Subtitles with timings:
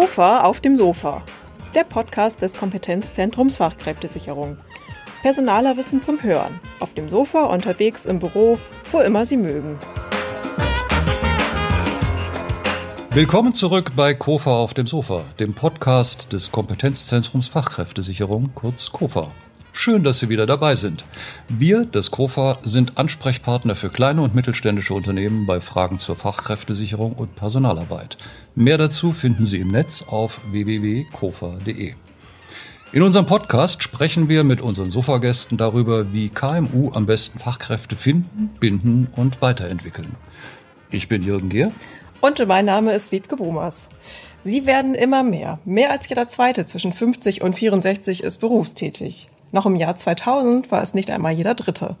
[0.00, 1.20] KOFA auf dem Sofa,
[1.74, 4.56] der Podcast des Kompetenzzentrums Fachkräftesicherung.
[5.20, 8.58] Personaler Wissen zum Hören, auf dem Sofa, unterwegs, im Büro,
[8.92, 9.78] wo immer Sie mögen.
[13.10, 19.28] Willkommen zurück bei KOFA auf dem Sofa, dem Podcast des Kompetenzzentrums Fachkräftesicherung, kurz KOFA.
[19.72, 21.04] Schön, dass Sie wieder dabei sind.
[21.48, 27.36] Wir, das KOFA, sind Ansprechpartner für kleine und mittelständische Unternehmen bei Fragen zur Fachkräftesicherung und
[27.36, 28.18] Personalarbeit.
[28.54, 31.94] Mehr dazu finden Sie im Netz auf www.kofa.de.
[32.92, 38.50] In unserem Podcast sprechen wir mit unseren Sofagästen darüber, wie KMU am besten Fachkräfte finden,
[38.58, 40.16] binden und weiterentwickeln.
[40.90, 41.70] Ich bin Jürgen Gehr.
[42.20, 43.88] Und mein Name ist Wiebke Bomas.
[44.42, 45.60] Sie werden immer mehr.
[45.64, 49.28] Mehr als jeder Zweite zwischen 50 und 64 ist berufstätig.
[49.52, 51.96] Noch im Jahr 2000 war es nicht einmal jeder Dritte.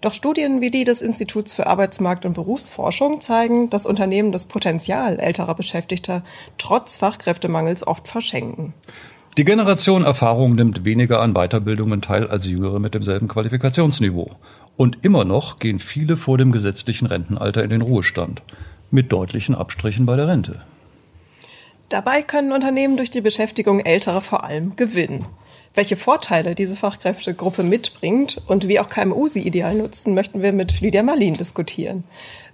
[0.00, 5.20] Doch Studien wie die des Instituts für Arbeitsmarkt und Berufsforschung zeigen, dass Unternehmen das Potenzial
[5.20, 6.22] älterer Beschäftigter
[6.56, 8.72] trotz Fachkräftemangels oft verschenken.
[9.36, 14.30] Die Generation Erfahrung nimmt weniger an Weiterbildungen teil als Jüngere mit demselben Qualifikationsniveau.
[14.76, 18.42] Und immer noch gehen viele vor dem gesetzlichen Rentenalter in den Ruhestand.
[18.90, 20.62] Mit deutlichen Abstrichen bei der Rente.
[21.90, 25.26] Dabei können Unternehmen durch die Beschäftigung älterer vor allem gewinnen.
[25.74, 30.80] Welche Vorteile diese Fachkräftegruppe mitbringt und wie auch KMU sie ideal nutzen, möchten wir mit
[30.80, 32.02] Lydia Marlin diskutieren.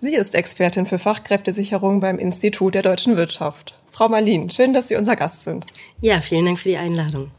[0.00, 3.75] Sie ist Expertin für Fachkräftesicherung beim Institut der deutschen Wirtschaft.
[3.91, 5.64] Frau Marlin, schön, dass Sie unser Gast sind.
[6.03, 7.31] Ja, vielen Dank für die Einladung.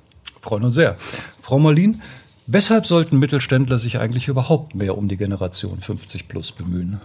[0.42, 0.98] Freuen uns sehr.
[1.44, 2.02] Frau Marlin,
[2.48, 7.00] weshalb sollten Mittelständler sich eigentlich überhaupt mehr um die Generation 50 plus bemühen?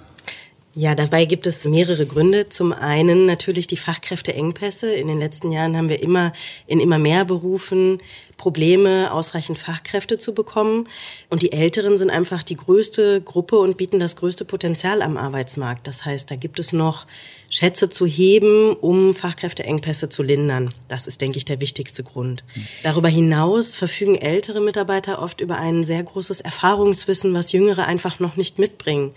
[0.75, 2.49] Ja, dabei gibt es mehrere Gründe.
[2.49, 4.91] Zum einen natürlich die Fachkräfteengpässe.
[4.95, 6.33] In den letzten Jahren haben wir immer
[6.67, 7.99] in immer mehr Berufen
[8.39, 10.89] Probleme, ausreichend Fachkräfte zu bekommen.
[11.29, 15.87] Und die Älteren sind einfach die größte Gruppe und bieten das größte Potenzial am Arbeitsmarkt.
[15.87, 17.07] Das heißt, da gibt es noch
[17.51, 20.73] Schätze zu heben, um Fachkräfteengpässe zu lindern.
[20.89, 22.45] Das ist, denke ich, der wichtigste Grund.
[22.83, 28.37] Darüber hinaus verfügen ältere Mitarbeiter oft über ein sehr großes Erfahrungswissen, was Jüngere einfach noch
[28.37, 29.13] nicht mitbringen.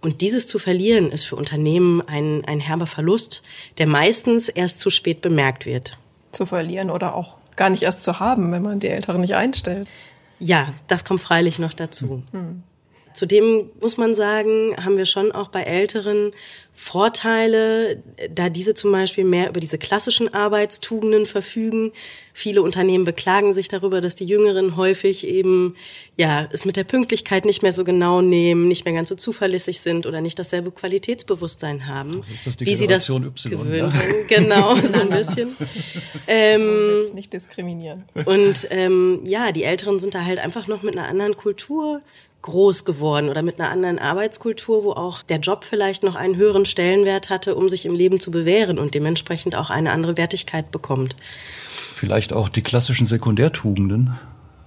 [0.00, 3.42] Und dieses zu verlieren ist für Unternehmen ein, ein herber Verlust,
[3.78, 5.98] der meistens erst zu spät bemerkt wird.
[6.32, 9.88] Zu verlieren oder auch gar nicht erst zu haben, wenn man die Älteren nicht einstellt.
[10.38, 12.22] Ja, das kommt freilich noch dazu.
[12.32, 12.62] Hm.
[13.16, 16.32] Zudem muss man sagen, haben wir schon auch bei Älteren
[16.70, 21.92] Vorteile, da diese zum Beispiel mehr über diese klassischen Arbeitstugenden verfügen.
[22.34, 25.76] Viele Unternehmen beklagen sich darüber, dass die Jüngeren häufig eben,
[26.18, 29.80] ja, es mit der Pünktlichkeit nicht mehr so genau nehmen, nicht mehr ganz so zuverlässig
[29.80, 32.18] sind oder nicht dasselbe Qualitätsbewusstsein haben.
[32.18, 33.98] Das ist das die wie Generation sie das Y, gewöhnt ja?
[33.98, 34.26] haben.
[34.28, 35.56] Genau, so ein bisschen.
[36.26, 38.04] ähm, nicht diskriminieren.
[38.26, 42.02] und ähm, ja, die Älteren sind da halt einfach noch mit einer anderen Kultur
[42.42, 46.64] groß geworden oder mit einer anderen Arbeitskultur, wo auch der Job vielleicht noch einen höheren
[46.64, 51.16] Stellenwert hatte, um sich im Leben zu bewähren und dementsprechend auch eine andere Wertigkeit bekommt.
[51.94, 54.16] Vielleicht auch die klassischen Sekundärtugenden.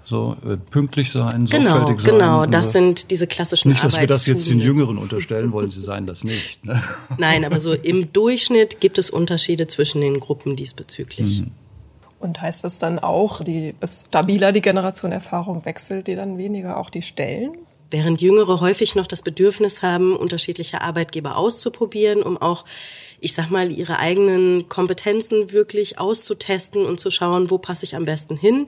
[0.04, 2.14] So äh, pünktlich sein, Genau, sorgfältig sein.
[2.14, 4.60] genau, das äh, sind diese klassischen Nicht, dass wir das jetzt den.
[4.60, 6.66] Jüngeren unterstellen wollen, sie seien das nicht.
[6.66, 6.82] Ne?
[7.20, 11.44] Nein, aber so im Durchschnitt gibt es Unterschiede zwischen den Gruppen diesbezüglich.
[12.20, 16.90] Und heißt das dann auch, je stabiler die Generation Erfahrung wechselt, die dann weniger auch
[16.90, 17.58] die Stellen?
[17.92, 22.66] Während Jüngere häufig noch das Bedürfnis haben, unterschiedliche Arbeitgeber auszuprobieren, um auch,
[23.20, 28.06] ich sag mal, ihre eigenen Kompetenzen wirklich auszutesten und zu schauen, wo passe ich am
[28.06, 28.68] besten hin,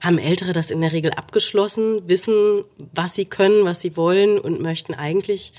[0.00, 4.62] haben Ältere das in der Regel abgeschlossen, wissen, was sie können, was sie wollen und
[4.62, 5.52] möchten eigentlich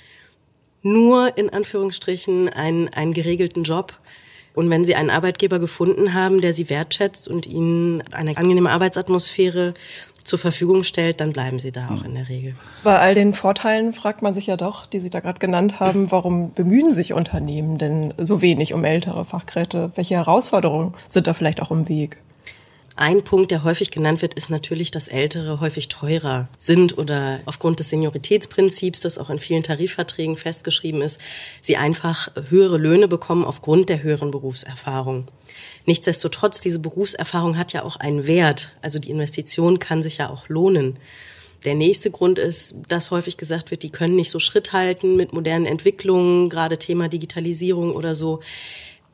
[0.82, 3.94] nur in Anführungsstrichen einen, einen geregelten Job.
[4.56, 9.74] Und wenn sie einen Arbeitgeber gefunden haben, der sie wertschätzt und ihnen eine angenehme Arbeitsatmosphäre
[10.24, 12.56] zur Verfügung stellt, dann bleiben sie da auch in der Regel.
[12.84, 16.12] Bei all den Vorteilen fragt man sich ja doch, die Sie da gerade genannt haben,
[16.12, 19.92] warum bemühen sich Unternehmen denn so wenig um ältere Fachkräfte?
[19.96, 22.18] Welche Herausforderungen sind da vielleicht auch im Weg?
[22.98, 27.80] Ein Punkt, der häufig genannt wird, ist natürlich, dass Ältere häufig teurer sind oder aufgrund
[27.80, 31.20] des Senioritätsprinzips, das auch in vielen Tarifverträgen festgeschrieben ist,
[31.62, 35.28] sie einfach höhere Löhne bekommen aufgrund der höheren Berufserfahrung.
[35.86, 38.72] Nichtsdestotrotz, diese Berufserfahrung hat ja auch einen Wert.
[38.82, 40.98] Also die Investition kann sich ja auch lohnen.
[41.66, 45.34] Der nächste Grund ist, dass häufig gesagt wird, die können nicht so Schritt halten mit
[45.34, 48.40] modernen Entwicklungen, gerade Thema Digitalisierung oder so.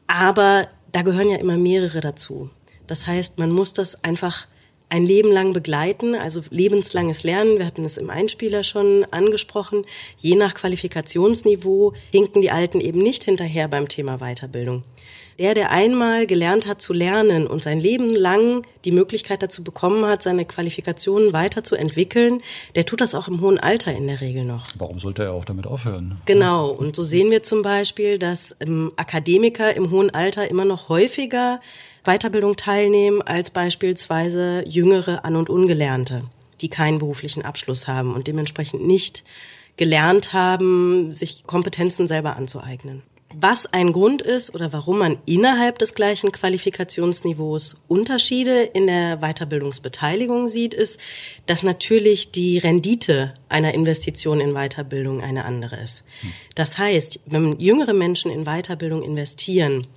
[0.05, 2.51] Aber da gehören ja immer mehrere dazu.
[2.91, 4.47] Das heißt, man muss das einfach
[4.89, 7.57] ein Leben lang begleiten, also lebenslanges Lernen.
[7.57, 9.85] Wir hatten es im Einspieler schon angesprochen.
[10.17, 14.83] Je nach Qualifikationsniveau hinken die Alten eben nicht hinterher beim Thema Weiterbildung.
[15.39, 20.05] Der, der einmal gelernt hat zu lernen und sein Leben lang die Möglichkeit dazu bekommen
[20.05, 22.41] hat, seine Qualifikationen weiterzuentwickeln,
[22.75, 24.67] der tut das auch im hohen Alter in der Regel noch.
[24.77, 26.17] Warum sollte er auch damit aufhören?
[26.25, 26.69] Genau.
[26.69, 31.61] Und so sehen wir zum Beispiel, dass ähm, Akademiker im hohen Alter immer noch häufiger
[32.03, 36.23] Weiterbildung teilnehmen als beispielsweise jüngere An- und Ungelernte,
[36.61, 39.23] die keinen beruflichen Abschluss haben und dementsprechend nicht
[39.77, 43.03] gelernt haben, sich Kompetenzen selber anzueignen.
[43.33, 50.49] Was ein Grund ist oder warum man innerhalb des gleichen Qualifikationsniveaus Unterschiede in der Weiterbildungsbeteiligung
[50.49, 50.99] sieht, ist,
[51.45, 56.03] dass natürlich die Rendite einer Investition in Weiterbildung eine andere ist.
[56.55, 59.87] Das heißt, wenn jüngere Menschen in Weiterbildung investieren,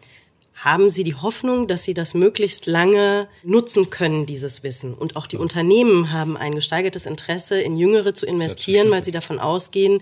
[0.64, 4.94] haben Sie die Hoffnung, dass Sie das möglichst lange nutzen können, dieses Wissen.
[4.94, 9.38] Und auch die Unternehmen haben ein gesteigertes Interesse, in Jüngere zu investieren, weil sie davon
[9.38, 10.00] ausgehen,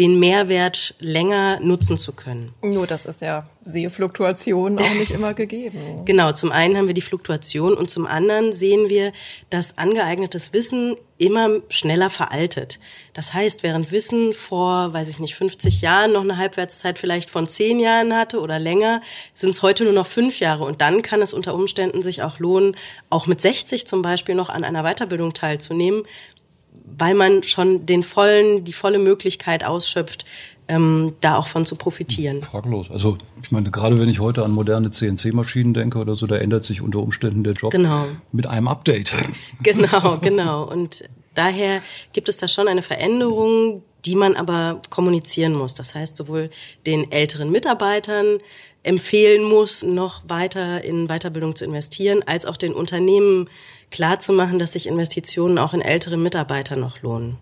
[0.00, 2.54] den Mehrwert länger nutzen zu können.
[2.62, 5.78] Nur das ist ja siehe Fluktuation auch nicht immer gegeben.
[6.06, 9.12] Genau, zum einen haben wir die Fluktuation und zum anderen sehen wir,
[9.50, 12.80] dass angeeignetes Wissen immer schneller veraltet.
[13.12, 17.46] Das heißt, während Wissen vor, weiß ich nicht, 50 Jahren noch eine Halbwertszeit vielleicht von
[17.46, 19.02] 10 Jahren hatte oder länger,
[19.34, 20.64] sind es heute nur noch fünf Jahre.
[20.64, 22.76] Und dann kann es unter Umständen sich auch lohnen,
[23.10, 26.04] auch mit 60 zum Beispiel noch an einer Weiterbildung teilzunehmen,
[26.84, 30.24] weil man schon den vollen, die volle Möglichkeit ausschöpft,
[30.68, 32.42] ähm, da auch von zu profitieren.
[32.42, 32.90] Fraglos.
[32.90, 36.64] Also ich meine, gerade wenn ich heute an moderne CNC-Maschinen denke oder so, da ändert
[36.64, 38.06] sich unter Umständen der Job genau.
[38.32, 39.16] mit einem Update.
[39.62, 40.64] Genau, genau.
[40.64, 41.04] Und
[41.34, 41.82] daher
[42.12, 45.74] gibt es da schon eine Veränderung, die man aber kommunizieren muss.
[45.74, 46.50] Das heißt, sowohl
[46.86, 48.38] den älteren Mitarbeitern
[48.82, 53.48] empfehlen muss, noch weiter in Weiterbildung zu investieren, als auch den Unternehmen
[53.90, 57.36] klarzumachen, dass sich Investitionen auch in ältere Mitarbeiter noch lohnen.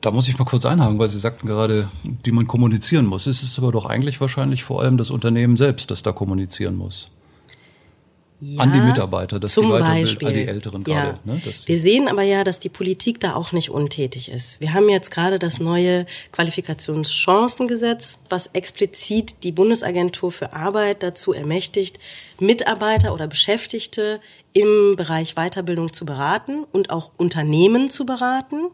[0.00, 3.26] Da muss ich mal kurz einhaken, weil Sie sagten gerade, die man kommunizieren muss.
[3.26, 7.10] Es ist aber doch eigentlich wahrscheinlich vor allem das Unternehmen selbst, das da kommunizieren muss.
[8.46, 10.28] Ja, an die Mitarbeiter, dass zum die Beispiel.
[10.28, 11.04] an die Älteren ja.
[11.04, 11.20] gerade.
[11.24, 14.60] Ne, dass Wir sehen aber ja, dass die Politik da auch nicht untätig ist.
[14.60, 21.98] Wir haben jetzt gerade das neue Qualifikationschancengesetz, was explizit die Bundesagentur für Arbeit dazu ermächtigt,
[22.38, 24.20] Mitarbeiter oder Beschäftigte
[24.52, 28.68] im Bereich Weiterbildung zu beraten und auch Unternehmen zu beraten.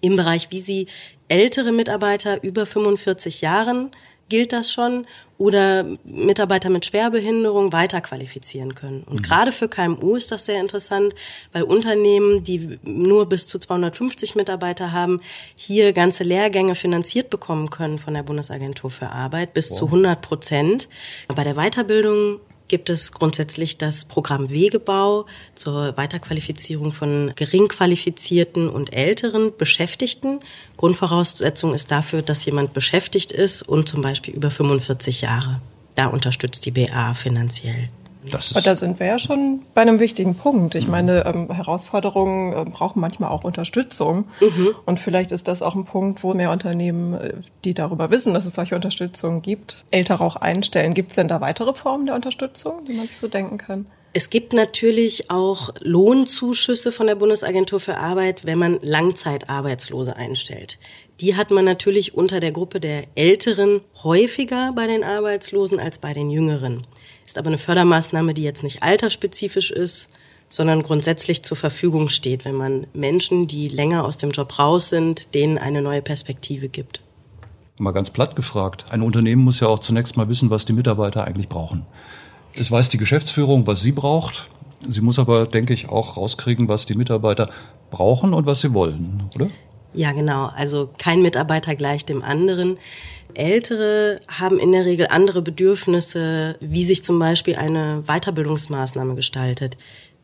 [0.00, 0.86] Im Bereich, wie sie
[1.28, 3.90] ältere Mitarbeiter über 45 Jahren
[4.28, 5.06] gilt das schon
[5.38, 9.04] oder Mitarbeiter mit Schwerbehinderung weiterqualifizieren können.
[9.04, 11.14] Und gerade für KMU ist das sehr interessant,
[11.52, 15.20] weil Unternehmen, die nur bis zu 250 Mitarbeiter haben,
[15.54, 20.88] hier ganze Lehrgänge finanziert bekommen können von der Bundesagentur für Arbeit bis zu 100 Prozent.
[21.34, 28.92] Bei der Weiterbildung gibt es grundsätzlich das Programm Wegebau zur Weiterqualifizierung von gering qualifizierten und
[28.94, 30.40] älteren Beschäftigten.
[30.76, 35.60] Grundvoraussetzung ist dafür, dass jemand beschäftigt ist und zum Beispiel über 45 Jahre.
[35.94, 37.88] Da unterstützt die BA finanziell.
[38.30, 40.74] Das Und da ist, sind wir ja schon bei einem wichtigen Punkt.
[40.74, 44.26] Ich meine, ähm, Herausforderungen äh, brauchen manchmal auch Unterstützung.
[44.86, 47.34] Und vielleicht ist das auch ein Punkt, wo mehr Unternehmen, äh,
[47.64, 50.94] die darüber wissen, dass es solche Unterstützung gibt, Ältere auch einstellen.
[50.94, 53.86] Gibt es denn da weitere Formen der Unterstützung, die man sich so denken kann?
[54.14, 60.78] Es gibt natürlich auch Lohnzuschüsse von der Bundesagentur für Arbeit, wenn man Langzeitarbeitslose einstellt.
[61.20, 66.14] Die hat man natürlich unter der Gruppe der Älteren häufiger bei den Arbeitslosen als bei
[66.14, 66.82] den Jüngeren.
[67.28, 70.08] Ist aber eine Fördermaßnahme, die jetzt nicht altersspezifisch ist,
[70.48, 75.34] sondern grundsätzlich zur Verfügung steht, wenn man Menschen, die länger aus dem Job raus sind,
[75.34, 77.02] denen eine neue Perspektive gibt.
[77.76, 81.24] mal ganz platt gefragt, ein Unternehmen muss ja auch zunächst mal wissen, was die Mitarbeiter
[81.24, 81.84] eigentlich brauchen.
[82.56, 84.48] Es weiß die Geschäftsführung, was sie braucht.
[84.88, 87.50] Sie muss aber, denke ich, auch rauskriegen, was die Mitarbeiter
[87.90, 89.48] brauchen und was sie wollen, oder?
[89.92, 90.50] Ja, genau.
[90.56, 92.78] Also kein Mitarbeiter gleich dem anderen.
[93.38, 99.76] Ältere haben in der Regel andere Bedürfnisse, wie sich zum Beispiel eine Weiterbildungsmaßnahme gestaltet,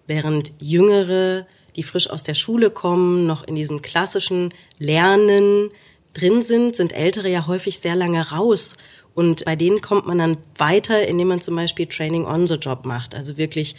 [0.06, 5.70] während Jüngere, die frisch aus der Schule kommen, noch in diesem klassischen Lernen
[6.12, 8.74] drin sind, sind Ältere ja häufig sehr lange raus.
[9.14, 12.84] Und bei denen kommt man dann weiter, indem man zum Beispiel Training on the Job
[12.84, 13.76] macht, also wirklich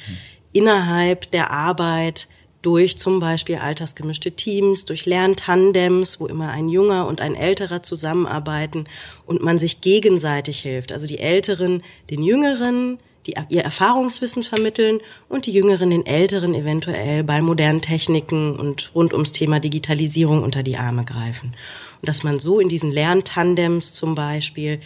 [0.53, 2.27] innerhalb der Arbeit
[2.65, 8.85] durch zum Beispiel altersgemischte Teams, durch Lerntandems, wo immer ein Junger und ein Älterer zusammenarbeiten
[9.27, 10.91] und man sich gegenseitig hilft.
[10.91, 17.23] Also die Älteren den Jüngeren, die ihr Erfahrungswissen vermitteln und die Jüngeren den Älteren eventuell
[17.23, 21.53] bei modernen Techniken und rund ums Thema Digitalisierung unter die Arme greifen.
[22.01, 24.79] Und dass man so in diesen Lerntandems zum Beispiel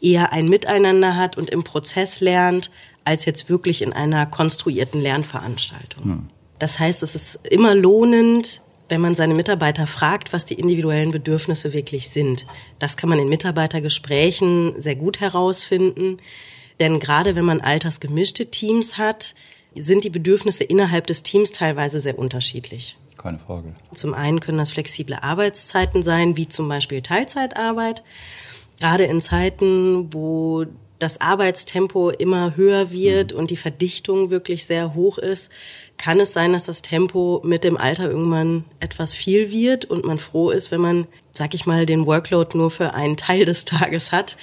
[0.00, 2.70] eher ein Miteinander hat und im Prozess lernt,
[3.04, 6.28] als jetzt wirklich in einer konstruierten Lernveranstaltung.
[6.58, 11.72] Das heißt, es ist immer lohnend, wenn man seine Mitarbeiter fragt, was die individuellen Bedürfnisse
[11.72, 12.46] wirklich sind.
[12.78, 16.18] Das kann man in Mitarbeitergesprächen sehr gut herausfinden.
[16.78, 19.34] Denn gerade wenn man altersgemischte Teams hat,
[19.74, 22.96] sind die Bedürfnisse innerhalb des Teams teilweise sehr unterschiedlich.
[23.16, 23.72] Keine Frage.
[23.94, 28.02] Zum einen können das flexible Arbeitszeiten sein, wie zum Beispiel Teilzeitarbeit.
[28.78, 30.66] Gerade in Zeiten, wo
[30.98, 33.38] das Arbeitstempo immer höher wird mhm.
[33.38, 35.50] und die Verdichtung wirklich sehr hoch ist,
[35.98, 40.18] kann es sein, dass das Tempo mit dem Alter irgendwann etwas viel wird und man
[40.18, 44.12] froh ist, wenn man, sag ich mal, den Workload nur für einen Teil des Tages
[44.12, 44.36] hat,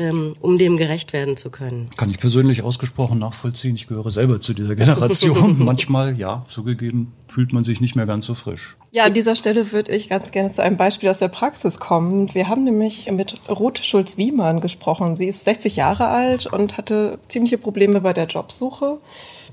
[0.00, 1.90] ähm, um dem gerecht werden zu können.
[1.98, 3.74] Kann ich persönlich ausgesprochen nachvollziehen.
[3.74, 5.56] Ich gehöre selber zu dieser Generation.
[5.64, 8.76] Manchmal, ja, zugegeben, fühlt man sich nicht mehr ganz so frisch.
[8.92, 12.34] Ja, an dieser Stelle würde ich ganz gerne zu einem Beispiel aus der Praxis kommen.
[12.34, 15.16] Wir haben nämlich mit Ruth Schulz-Wiemann gesprochen.
[15.16, 18.98] Sie ist 60 Jahre alt und hatte ziemliche Probleme bei der Jobsuche,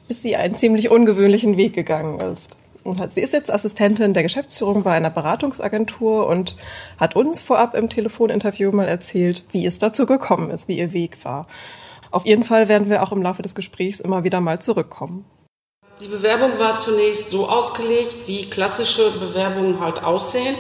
[0.07, 2.55] bis sie einen ziemlich ungewöhnlichen Weg gegangen ist.
[2.93, 6.55] Sie ist jetzt Assistentin der Geschäftsführung bei einer Beratungsagentur und
[6.97, 11.23] hat uns vorab im Telefoninterview mal erzählt, wie es dazu gekommen ist, wie ihr Weg
[11.25, 11.47] war.
[12.11, 15.25] Auf jeden Fall werden wir auch im Laufe des Gesprächs immer wieder mal zurückkommen.
[15.99, 20.55] Die Bewerbung war zunächst so ausgelegt, wie klassische Bewerbungen halt aussehen.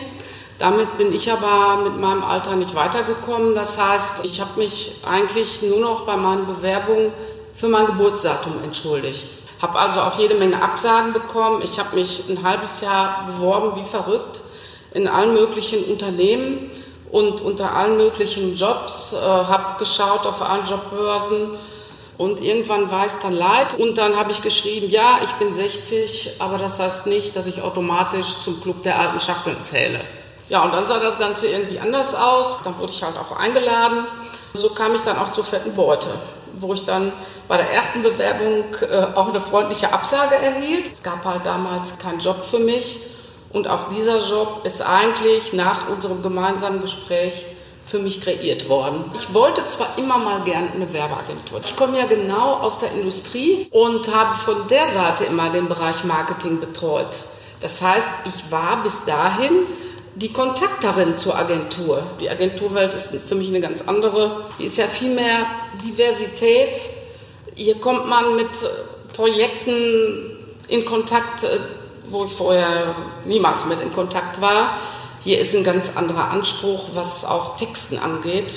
[0.59, 3.53] Damit bin ich aber mit meinem Alter nicht weitergekommen.
[3.53, 7.11] Das heißt, ich habe mich eigentlich nur noch bei meinen Bewerbungen
[7.53, 9.27] für mein Geburtsdatum entschuldigt.
[9.61, 11.61] Habe also auch jede Menge Absagen bekommen.
[11.63, 14.41] Ich habe mich ein halbes Jahr beworben wie verrückt
[14.91, 16.71] in allen möglichen Unternehmen
[17.11, 19.13] und unter allen möglichen Jobs.
[19.13, 21.51] Äh, habe geschaut auf allen Jobbörsen
[22.17, 26.35] und irgendwann war es dann leid und dann habe ich geschrieben, ja, ich bin 60,
[26.39, 30.01] aber das heißt nicht, dass ich automatisch zum Club der alten Schachteln zähle.
[30.49, 32.61] Ja, und dann sah das Ganze irgendwie anders aus.
[32.63, 34.05] Dann wurde ich halt auch eingeladen.
[34.53, 36.07] So kam ich dann auch zur fetten Beute
[36.59, 37.13] wo ich dann
[37.47, 40.91] bei der ersten Bewerbung äh, auch eine freundliche Absage erhielt.
[40.91, 42.99] Es gab halt damals keinen Job für mich
[43.51, 47.45] und auch dieser Job ist eigentlich nach unserem gemeinsamen Gespräch
[47.85, 49.05] für mich kreiert worden.
[49.15, 51.61] Ich wollte zwar immer mal gern eine Werbeagentur.
[51.63, 56.03] Ich komme ja genau aus der Industrie und habe von der Seite immer den Bereich
[56.03, 57.07] Marketing betreut.
[57.61, 59.53] Das heißt, ich war bis dahin
[60.17, 62.01] die Kontakterin zur Agentur.
[62.19, 64.45] Die Agenturwelt ist für mich eine ganz andere.
[64.57, 65.45] Die ist ja viel mehr
[65.85, 66.75] Diversität.
[67.53, 68.49] Hier kommt man mit
[69.13, 71.59] Projekten in Kontakt, äh,
[72.09, 72.95] wo ich vorher
[73.25, 74.79] niemals mit in Kontakt war.
[75.23, 78.55] Hier ist ein ganz anderer Anspruch, was auch Texten angeht.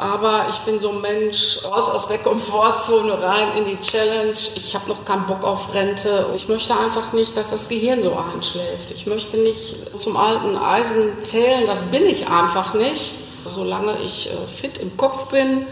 [0.00, 4.32] Aber ich bin so ein Mensch, raus aus der Komfortzone, rein in die Challenge.
[4.54, 6.26] Ich habe noch keinen Bock auf Rente.
[6.34, 8.92] Ich möchte einfach nicht, dass das Gehirn so einschläft.
[8.92, 11.66] Ich möchte nicht zum alten Eisen zählen.
[11.66, 13.12] Das bin ich einfach nicht.
[13.44, 15.66] Solange ich äh, fit im Kopf bin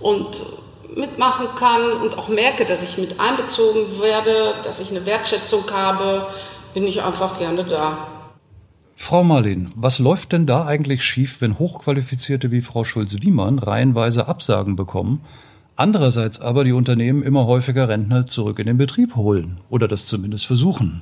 [0.00, 0.42] und
[0.94, 6.26] mitmachen kann und auch merke, dass ich mit einbezogen werde, dass ich eine Wertschätzung habe,
[6.74, 8.19] bin ich einfach gerne da.
[9.02, 14.76] Frau Marlin, was läuft denn da eigentlich schief, wenn Hochqualifizierte wie Frau Schulz-Wiemann reihenweise Absagen
[14.76, 15.24] bekommen,
[15.74, 20.46] andererseits aber die Unternehmen immer häufiger Rentner zurück in den Betrieb holen oder das zumindest
[20.46, 21.00] versuchen?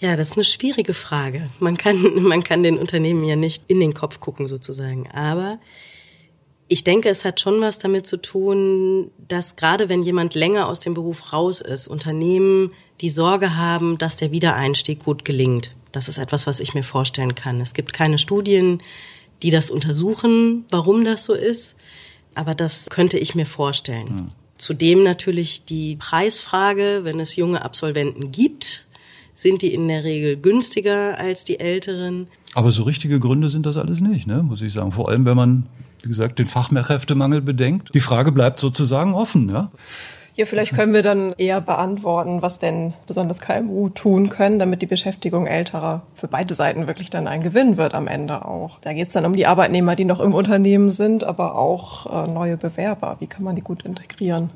[0.00, 1.46] Ja, das ist eine schwierige Frage.
[1.60, 5.08] Man kann, man kann den Unternehmen ja nicht in den Kopf gucken sozusagen.
[5.12, 5.60] Aber
[6.66, 10.80] ich denke, es hat schon was damit zu tun, dass gerade wenn jemand länger aus
[10.80, 15.70] dem Beruf raus ist, Unternehmen die Sorge haben, dass der Wiedereinstieg gut gelingt.
[15.96, 17.58] Das ist etwas, was ich mir vorstellen kann.
[17.58, 18.82] Es gibt keine Studien,
[19.42, 21.74] die das untersuchen, warum das so ist,
[22.34, 24.08] aber das könnte ich mir vorstellen.
[24.08, 24.30] Hm.
[24.58, 28.84] Zudem natürlich die Preisfrage, wenn es junge Absolventen gibt,
[29.34, 32.26] sind die in der Regel günstiger als die älteren.
[32.52, 34.42] Aber so richtige Gründe sind das alles nicht, ne?
[34.42, 34.92] muss ich sagen.
[34.92, 35.64] Vor allem, wenn man,
[36.02, 37.94] wie gesagt, den Fachkräftemangel bedenkt.
[37.94, 39.48] Die Frage bleibt sozusagen offen.
[39.48, 39.70] Ja?
[40.36, 44.86] Ja, vielleicht können wir dann eher beantworten, was denn besonders KMU tun können, damit die
[44.86, 48.78] Beschäftigung älterer für beide Seiten wirklich dann ein Gewinn wird am Ende auch.
[48.82, 52.30] Da geht es dann um die Arbeitnehmer, die noch im Unternehmen sind, aber auch äh,
[52.30, 53.16] neue Bewerber.
[53.20, 54.50] Wie kann man die gut integrieren?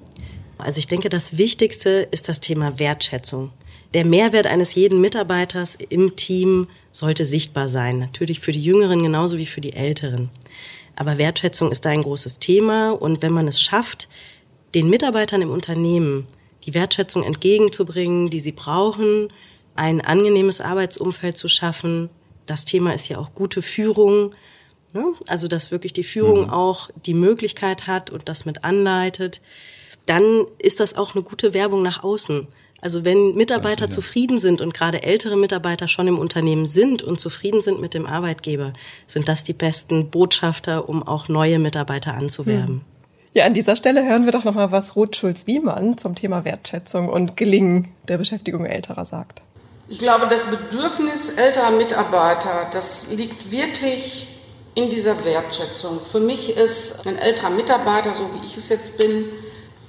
[0.59, 3.51] Also ich denke, das Wichtigste ist das Thema Wertschätzung.
[3.95, 7.99] Der Mehrwert eines jeden Mitarbeiters im Team sollte sichtbar sein.
[7.99, 10.29] Natürlich für die Jüngeren genauso wie für die Älteren.
[10.95, 14.09] Aber Wertschätzung ist da ein großes Thema und wenn man es schafft,
[14.75, 16.27] den Mitarbeitern im Unternehmen
[16.65, 19.29] die Wertschätzung entgegenzubringen, die sie brauchen,
[19.75, 22.11] ein angenehmes Arbeitsumfeld zu schaffen.
[22.47, 24.35] Das Thema ist ja auch gute Führung.
[24.93, 25.05] Ne?
[25.27, 26.51] Also, dass wirklich die Führung mhm.
[26.51, 29.41] auch die Möglichkeit hat und das mit anleitet.
[30.07, 32.47] Dann ist das auch eine gute Werbung nach außen.
[32.83, 37.21] Also wenn Mitarbeiter ja, zufrieden sind und gerade ältere Mitarbeiter schon im Unternehmen sind und
[37.21, 38.73] zufrieden sind mit dem Arbeitgeber,
[39.07, 42.81] sind das die besten Botschafter, um auch neue Mitarbeiter anzuwerben.
[43.33, 47.09] Ja, an dieser Stelle hören wir doch noch mal, was Ruth Schulz-Wiemann zum Thema Wertschätzung
[47.09, 49.41] und Gelingen der Beschäftigung älterer sagt.
[49.89, 54.27] Ich glaube, das Bedürfnis älterer Mitarbeiter, das liegt wirklich
[54.75, 56.01] in dieser Wertschätzung.
[56.01, 59.27] Für mich ist ein älterer Mitarbeiter, so wie ich es jetzt bin,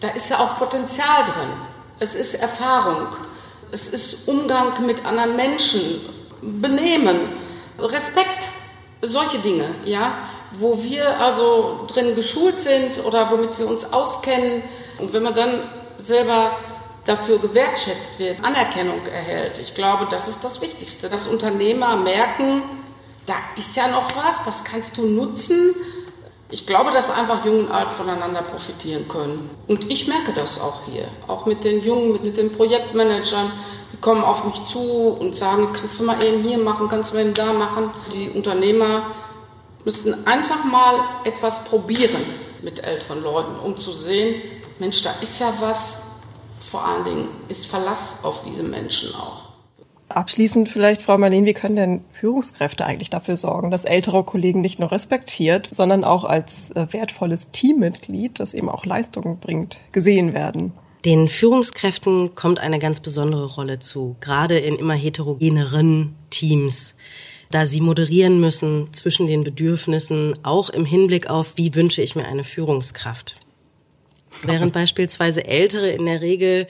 [0.02, 1.50] da ist ja auch Potenzial drin.
[2.00, 3.08] Es ist Erfahrung.
[3.72, 5.82] Es ist Umgang mit anderen Menschen,
[6.42, 7.30] Benehmen,
[7.80, 8.50] Respekt,
[9.02, 10.14] solche Dinge, ja,
[10.54, 14.64] wo wir also drin geschult sind oder womit wir uns auskennen.
[15.00, 15.64] Und wenn man dann
[15.98, 16.52] selber
[17.06, 22.64] dafür gewertschätzt wird, Anerkennung erhält, ich glaube, das ist das Wichtigste, dass Unternehmer merken,
[23.26, 25.76] da ist ja noch was, das kannst du nutzen.
[26.50, 29.50] Ich glaube, dass einfach Jung und Alt voneinander profitieren können.
[29.68, 33.52] Und ich merke das auch hier, auch mit den Jungen, mit, den Projektmanagern.
[33.94, 37.16] Die kommen auf mich zu und sagen, kannst du mal eben hier machen, kannst du
[37.16, 37.92] mal eben da machen.
[38.14, 39.04] Die Unternehmer
[39.86, 42.22] müssten einfach mal etwas probieren
[42.64, 44.42] mit älteren Leuten, um zu sehen,
[44.80, 46.04] Mensch, da ist ja was.
[46.60, 49.52] Vor allen Dingen ist Verlass auf diese Menschen auch.
[50.10, 54.80] Abschließend vielleicht, Frau Marlene, wie können denn Führungskräfte eigentlich dafür sorgen, dass ältere Kollegen nicht
[54.80, 60.74] nur respektiert, sondern auch als äh, wertvolles Teammitglied, das eben auch Leistungen bringt, gesehen werden?
[61.06, 66.94] Den Führungskräften kommt eine ganz besondere Rolle zu, gerade in immer heterogeneren Teams,
[67.52, 72.26] da sie moderieren müssen zwischen den Bedürfnissen, auch im Hinblick auf, wie wünsche ich mir
[72.26, 73.36] eine Führungskraft.
[74.44, 76.68] Während beispielsweise Ältere in der Regel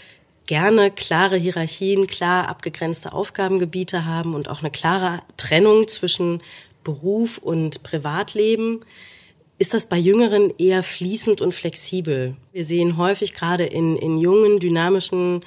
[0.48, 6.42] gerne klare Hierarchien, klar abgegrenzte Aufgabengebiete haben und auch eine klare Trennung zwischen
[6.84, 8.82] Beruf und Privatleben,
[9.60, 12.36] ist das bei Jüngeren eher fließend und flexibel.
[12.52, 15.42] Wir sehen häufig gerade in, in jungen, dynamischen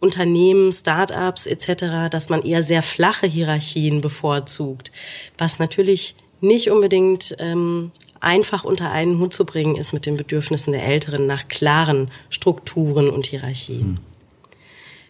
[0.00, 4.92] Unternehmen, Start-ups etc., dass man eher sehr flache Hierarchien bevorzugt,
[5.36, 7.90] was natürlich nicht unbedingt ähm,
[8.20, 13.10] einfach unter einen Hut zu bringen ist mit den Bedürfnissen der Älteren nach klaren Strukturen
[13.10, 13.80] und Hierarchien.
[13.80, 13.98] Hm.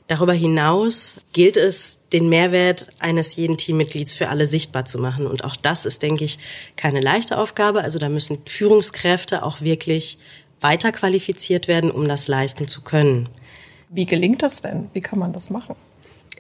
[0.09, 5.26] Darüber hinaus gilt es, den Mehrwert eines jeden Teammitglieds für alle sichtbar zu machen.
[5.26, 6.38] Und auch das ist, denke ich,
[6.76, 7.83] keine leichte Aufgabe.
[7.83, 10.18] Also da müssen Führungskräfte auch wirklich
[10.62, 13.28] weiter qualifiziert werden, um das leisten zu können.
[13.88, 14.88] Wie gelingt das denn?
[14.92, 15.76] Wie kann man das machen?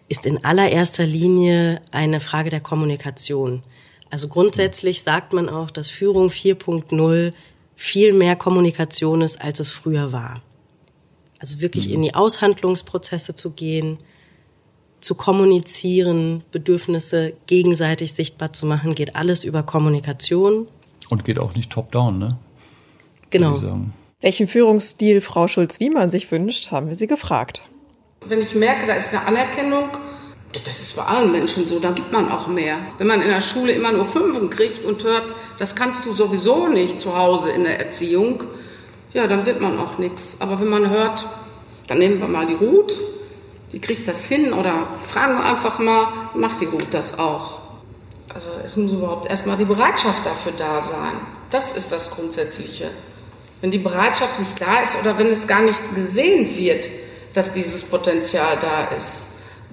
[0.08, 3.62] Ist in allererster Linie eine Frage der Kommunikation.
[4.10, 7.32] Also grundsätzlich sagt man auch, dass Führung 4.0
[7.76, 10.42] viel mehr Kommunikation ist, als es früher war.
[11.38, 11.94] Also wirklich mhm.
[11.94, 13.98] in die Aushandlungsprozesse zu gehen,
[15.00, 20.66] zu kommunizieren, Bedürfnisse gegenseitig sichtbar zu machen, geht alles über Kommunikation.
[21.08, 22.38] Und geht auch nicht top-down, ne?
[23.30, 23.60] Genau.
[24.20, 27.62] Welchen Führungsstil Frau Schulz-Wiemann sich wünscht, haben wir sie gefragt.
[28.26, 29.90] Wenn ich merke, da ist eine Anerkennung,
[30.64, 32.78] das ist bei allen Menschen so, da gibt man auch mehr.
[32.98, 36.66] Wenn man in der Schule immer nur Fünfen kriegt und hört, das kannst du sowieso
[36.66, 38.42] nicht zu Hause in der Erziehung,
[39.12, 40.38] ja, dann wird man auch nichts.
[40.40, 41.24] Aber wenn man hört,
[41.86, 42.92] dann nehmen wir mal die Ruth,
[43.72, 47.60] die kriegt das hin oder fragen wir einfach mal, macht die Ruth das auch?
[48.34, 51.14] Also es muss überhaupt erstmal die Bereitschaft dafür da sein.
[51.50, 52.90] Das ist das Grundsätzliche.
[53.60, 56.88] Wenn die Bereitschaft nicht da ist oder wenn es gar nicht gesehen wird,
[57.34, 59.26] dass dieses Potenzial da ist,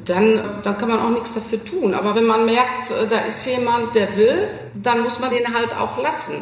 [0.04, 1.94] dann, dann kann man auch nichts dafür tun.
[1.94, 5.76] Aber wenn man merkt, äh, da ist jemand, der will, dann muss man den halt
[5.78, 6.34] auch lassen.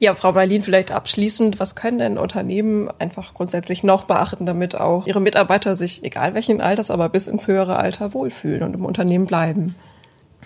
[0.00, 5.08] Ja, Frau Berlin, vielleicht abschließend, was können denn Unternehmen einfach grundsätzlich noch beachten, damit auch
[5.08, 9.26] ihre Mitarbeiter sich, egal welchen Alters, aber bis ins höhere Alter wohlfühlen und im Unternehmen
[9.26, 9.74] bleiben?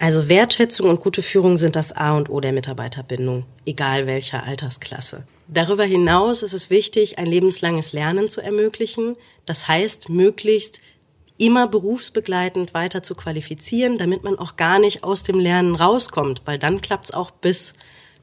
[0.02, 5.28] Also Wertschätzung und gute Führung sind das A und O der Mitarbeiterbindung, egal welcher Altersklasse.
[5.46, 9.14] Darüber hinaus ist es wichtig, ein lebenslanges Lernen zu ermöglichen.
[9.46, 10.80] Das heißt, möglichst
[11.38, 16.58] immer berufsbegleitend weiter zu qualifizieren, damit man auch gar nicht aus dem Lernen rauskommt, weil
[16.58, 17.72] dann klappt es auch bis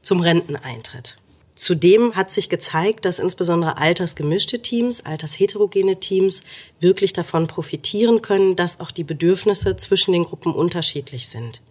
[0.02, 1.16] zum Renteneintritt.
[1.54, 6.42] Zudem hat sich gezeigt, dass insbesondere altersgemischte Teams, altersheterogene Teams
[6.78, 11.62] wirklich davon profitieren können, dass auch die Bedürfnisse zwischen den Gruppen unterschiedlich sind.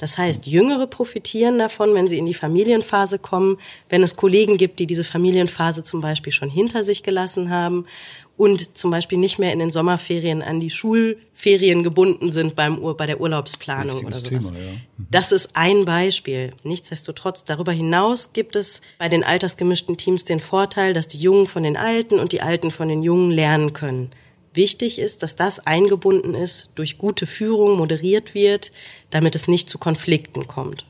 [0.00, 3.58] Das heißt, Jüngere profitieren davon, wenn sie in die Familienphase kommen,
[3.90, 7.84] wenn es Kollegen gibt, die diese Familienphase zum Beispiel schon hinter sich gelassen haben
[8.38, 12.96] und zum Beispiel nicht mehr in den Sommerferien an die Schulferien gebunden sind beim Ur
[12.96, 14.52] bei der Urlaubsplanung Richtiges oder sowas.
[14.52, 14.72] Thema, ja.
[14.72, 15.06] Mhm.
[15.10, 16.54] Das ist ein Beispiel.
[16.62, 21.62] Nichtsdestotrotz, darüber hinaus gibt es bei den altersgemischten Teams den Vorteil, dass die Jungen von
[21.62, 24.10] den Alten und die Alten von den Jungen lernen können.
[24.52, 28.72] Wichtig ist, dass das eingebunden ist, durch gute Führung moderiert wird,
[29.10, 30.84] damit es nicht zu Konflikten kommt.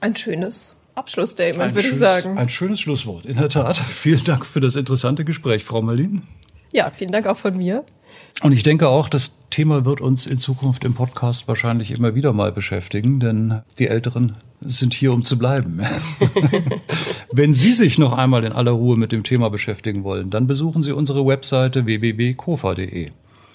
[0.00, 2.36] Ein schönes Abschlussstatement, würde ich sagen.
[2.36, 3.78] Ein schönes Schlusswort, in der Tat.
[3.90, 6.22] Vielen Dank für das interessante Gespräch, Frau Merlin.
[6.72, 7.84] Ja, vielen Dank auch von mir.
[8.42, 12.32] Und ich denke auch, das Thema wird uns in Zukunft im Podcast wahrscheinlich immer wieder
[12.32, 15.80] mal beschäftigen, denn die Älteren sind hier, um zu bleiben.
[17.32, 20.82] Wenn Sie sich noch einmal in aller Ruhe mit dem Thema beschäftigen wollen, dann besuchen
[20.82, 23.10] Sie unsere Webseite www.kofa.de.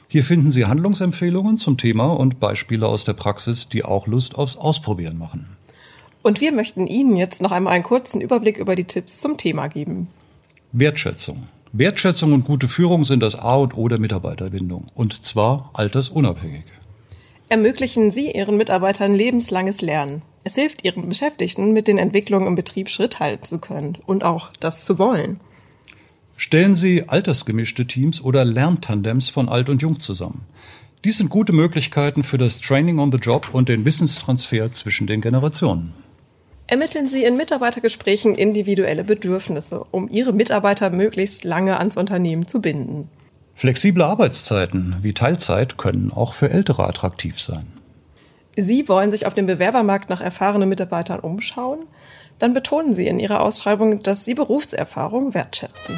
[0.07, 4.55] Hier finden Sie Handlungsempfehlungen zum Thema und Beispiele aus der Praxis, die auch Lust aufs
[4.55, 5.57] Ausprobieren machen.
[6.23, 9.67] Und wir möchten Ihnen jetzt noch einmal einen kurzen Überblick über die Tipps zum Thema
[9.67, 10.07] geben.
[10.71, 11.47] Wertschätzung.
[11.71, 14.87] Wertschätzung und gute Führung sind das A und O der Mitarbeiterbindung.
[14.95, 16.63] Und zwar altersunabhängig.
[17.47, 20.23] Ermöglichen Sie Ihren Mitarbeitern lebenslanges Lernen.
[20.43, 24.51] Es hilft Ihren Beschäftigten, mit den Entwicklungen im Betrieb Schritt halten zu können und auch
[24.59, 25.39] das zu wollen.
[26.37, 30.45] Stellen Sie altersgemischte Teams oder Lerntandems von Alt und Jung zusammen.
[31.03, 35.21] Dies sind gute Möglichkeiten für das Training on the Job und den Wissenstransfer zwischen den
[35.21, 35.93] Generationen.
[36.69, 43.09] Ermitteln Sie in Mitarbeitergesprächen individuelle Bedürfnisse, um Ihre Mitarbeiter möglichst lange ans Unternehmen zu binden.
[43.55, 47.71] Flexible Arbeitszeiten wie Teilzeit können auch für Ältere attraktiv sein.
[48.55, 51.79] Sie wollen sich auf dem Bewerbermarkt nach erfahrenen Mitarbeitern umschauen?
[52.37, 55.97] Dann betonen Sie in Ihrer Ausschreibung, dass Sie Berufserfahrung wertschätzen.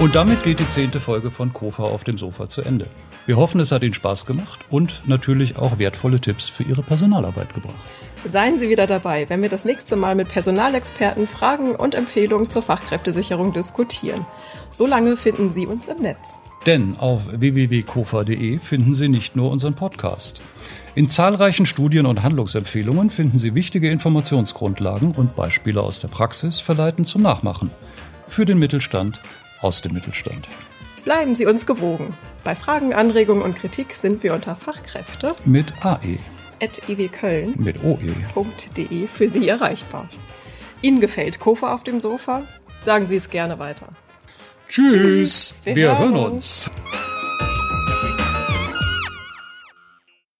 [0.00, 2.88] Und damit geht die zehnte Folge von Kofa auf dem Sofa zu Ende.
[3.24, 7.54] Wir hoffen, es hat Ihnen Spaß gemacht und natürlich auch wertvolle Tipps für Ihre Personalarbeit
[7.54, 7.76] gebracht.
[8.24, 12.62] Seien Sie wieder dabei, wenn wir das nächste Mal mit Personalexperten Fragen und Empfehlungen zur
[12.62, 14.26] Fachkräftesicherung diskutieren.
[14.72, 16.38] Solange finden Sie uns im Netz.
[16.66, 20.40] Denn auf www.kofa.de finden Sie nicht nur unseren Podcast.
[20.94, 27.04] In zahlreichen Studien und Handlungsempfehlungen finden Sie wichtige Informationsgrundlagen und Beispiele aus der Praxis verleiten
[27.04, 27.70] zum Nachmachen.
[28.26, 29.20] Für den Mittelstand
[29.60, 30.48] aus dem Mittelstand.
[31.04, 32.14] Bleiben Sie uns gewogen.
[32.44, 36.18] Bei Fragen, Anregungen und Kritik sind wir unter Fachkräfte Mit AE.
[36.88, 39.06] iwköln.de Mit OE.
[39.08, 40.08] für Sie erreichbar.
[40.80, 42.42] Ihnen gefällt Kofa auf dem Sofa?
[42.84, 43.86] Sagen Sie es gerne weiter.
[44.68, 45.60] Tschüss.
[45.64, 46.70] Wir Wir, hören hören uns.